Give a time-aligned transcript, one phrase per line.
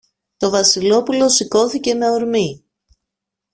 [0.37, 2.65] Το Βασιλόπουλο σηκώθηκε με ορμή